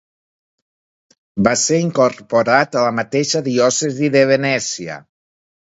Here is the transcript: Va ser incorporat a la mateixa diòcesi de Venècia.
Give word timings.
Va 1.47 1.53
ser 1.65 1.77
incorporat 1.83 2.79
a 2.81 2.87
la 2.87 2.95
mateixa 3.03 3.45
diòcesi 3.51 4.13
de 4.19 4.27
Venècia. 4.35 5.01